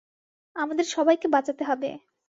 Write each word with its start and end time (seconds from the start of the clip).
আমাদের 0.55 0.85
সবাইকেকে 0.87 1.27
বাঁচাতে 1.27 1.63
হবে। 1.63 1.89